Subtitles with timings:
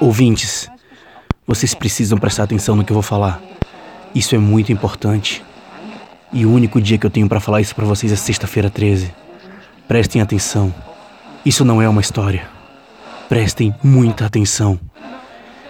[0.00, 0.70] Ouvintes,
[1.44, 3.42] vocês precisam prestar atenção no que eu vou falar.
[4.14, 5.42] Isso é muito importante.
[6.32, 9.12] E o único dia que eu tenho para falar isso para vocês é sexta-feira 13.
[9.88, 10.72] Prestem atenção.
[11.44, 12.48] Isso não é uma história.
[13.28, 14.78] Prestem muita atenção.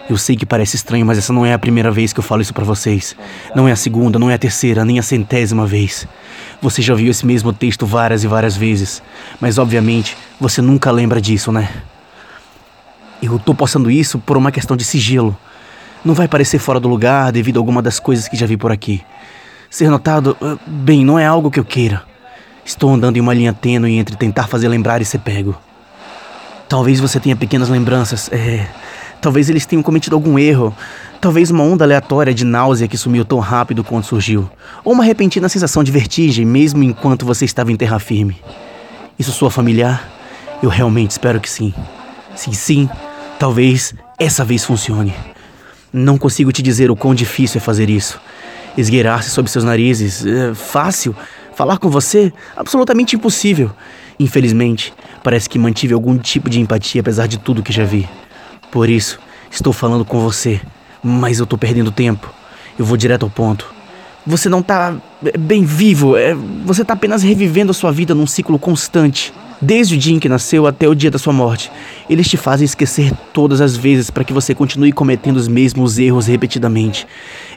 [0.07, 2.43] Eu sei que parece estranho, mas essa não é a primeira vez que eu falo
[2.43, 3.15] isso para vocês.
[3.55, 6.07] Não é a segunda, não é a terceira, nem a centésima vez.
[6.61, 9.01] Você já viu esse mesmo texto várias e várias vezes,
[9.41, 11.69] mas obviamente você nunca lembra disso, né?
[13.21, 15.37] Eu tô postando isso por uma questão de sigilo.
[16.03, 18.71] Não vai parecer fora do lugar devido a alguma das coisas que já vi por
[18.71, 19.01] aqui.
[19.69, 22.03] Ser notado, ah, bem, não é algo que eu queira.
[22.65, 25.55] Estou andando em uma linha tênue entre tentar fazer lembrar e ser pego.
[26.67, 28.67] Talvez você tenha pequenas lembranças, é,
[29.21, 30.73] Talvez eles tenham cometido algum erro.
[31.19, 34.49] Talvez uma onda aleatória de náusea que sumiu tão rápido quando surgiu.
[34.83, 38.37] Ou uma repentina sensação de vertigem, mesmo enquanto você estava em terra firme.
[39.17, 40.09] Isso soa familiar?
[40.63, 41.73] Eu realmente espero que sim.
[42.35, 42.89] Se sim,
[43.39, 45.15] talvez essa vez funcione.
[45.91, 48.19] Não consigo te dizer o quão difícil é fazer isso.
[48.77, 51.15] Esgueirar-se sob seus narizes, é fácil.
[51.55, 53.71] Falar com você, absolutamente impossível.
[54.19, 58.07] Infelizmente, parece que mantive algum tipo de empatia apesar de tudo que já vi.
[58.71, 60.61] Por isso, estou falando com você,
[61.01, 62.31] mas eu tô perdendo tempo.
[62.77, 63.73] Eu vou direto ao ponto.
[64.27, 64.95] Você não tá
[65.25, 69.33] é, bem vivo, é, você tá apenas revivendo a sua vida num ciclo constante.
[69.61, 71.69] Desde o dia em que nasceu até o dia da sua morte.
[72.09, 76.27] Eles te fazem esquecer todas as vezes para que você continue cometendo os mesmos erros
[76.27, 77.05] repetidamente.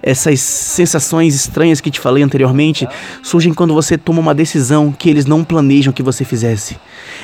[0.02, 2.88] Essas sensações estranhas que te falei anteriormente
[3.22, 6.76] surgem quando você toma uma decisão que eles não planejam que você fizesse.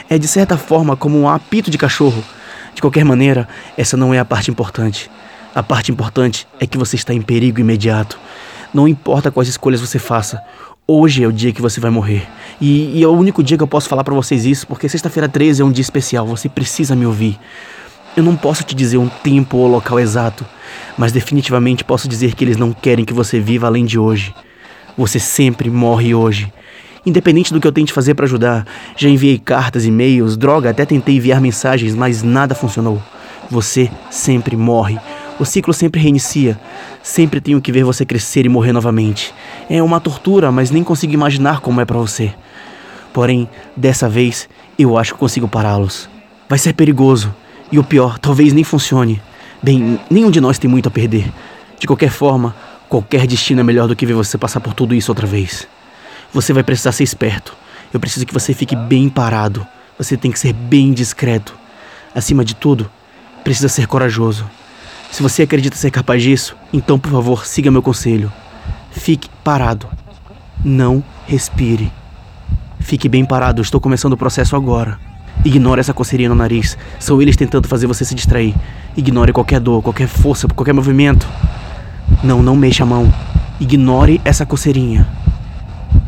[0.08, 2.22] É de certa forma como um apito de cachorro.
[2.72, 5.10] De qualquer maneira, essa não é a parte importante.
[5.52, 8.16] A parte importante é que você está em perigo imediato.
[8.72, 10.40] Não importa quais escolhas você faça,
[10.90, 12.26] hoje é o dia que você vai morrer.
[12.58, 15.28] E, e é o único dia que eu posso falar para vocês isso, porque sexta-feira
[15.28, 17.38] 13 é um dia especial, você precisa me ouvir.
[18.16, 20.46] Eu não posso te dizer um tempo ou local exato,
[20.96, 24.34] mas definitivamente posso dizer que eles não querem que você viva além de hoje.
[24.96, 26.50] Você sempre morre hoje.
[27.04, 28.66] Independente do que eu tente fazer para ajudar,
[28.96, 33.00] já enviei cartas, e-mails, droga, até tentei enviar mensagens, mas nada funcionou.
[33.50, 34.98] Você sempre morre.
[35.40, 36.58] O ciclo sempre reinicia.
[37.02, 39.32] Sempre tenho que ver você crescer e morrer novamente.
[39.70, 42.34] É uma tortura, mas nem consigo imaginar como é para você.
[43.12, 46.08] Porém, dessa vez, eu acho que consigo pará-los.
[46.48, 47.32] Vai ser perigoso.
[47.70, 49.22] E o pior, talvez nem funcione.
[49.62, 51.30] Bem, nenhum de nós tem muito a perder.
[51.78, 52.54] De qualquer forma,
[52.88, 55.68] qualquer destino é melhor do que ver você passar por tudo isso outra vez.
[56.32, 57.54] Você vai precisar ser esperto.
[57.92, 59.66] Eu preciso que você fique bem parado.
[59.96, 61.54] Você tem que ser bem discreto.
[62.14, 62.90] Acima de tudo,
[63.44, 64.44] precisa ser corajoso.
[65.10, 68.32] Se você acredita ser capaz disso, então por favor, siga meu conselho.
[68.90, 69.86] Fique parado.
[70.64, 71.90] Não respire.
[72.80, 74.98] Fique bem parado, estou começando o processo agora.
[75.44, 76.76] Ignore essa coceirinha no nariz.
[76.98, 78.54] São eles tentando fazer você se distrair.
[78.96, 81.28] Ignore qualquer dor, qualquer força, qualquer movimento.
[82.22, 83.12] Não, não mexa a mão.
[83.60, 85.06] Ignore essa coceirinha.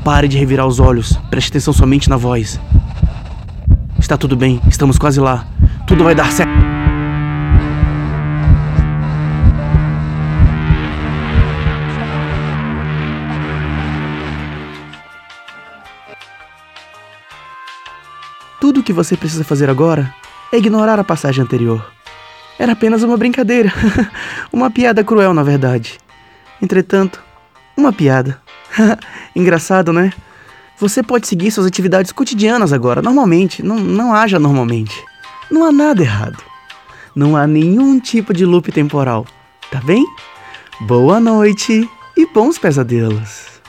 [0.04, 1.18] Pare de revirar os olhos.
[1.30, 2.60] Preste atenção somente na voz.
[3.98, 5.46] Está tudo bem, estamos quase lá.
[5.86, 6.69] Tudo vai dar certo.
[18.60, 20.14] Tudo o que você precisa fazer agora
[20.52, 21.90] é ignorar a passagem anterior.
[22.58, 23.72] Era apenas uma brincadeira.
[24.52, 25.98] uma piada cruel, na verdade.
[26.60, 27.22] Entretanto,
[27.74, 28.38] uma piada.
[29.34, 30.12] Engraçado, né?
[30.78, 33.62] Você pode seguir suas atividades cotidianas agora, normalmente.
[33.62, 34.94] Não, não haja normalmente.
[35.50, 36.42] Não há nada errado.
[37.16, 39.26] Não há nenhum tipo de loop temporal,
[39.70, 40.04] tá bem?
[40.82, 43.59] Boa noite e bons pesadelos.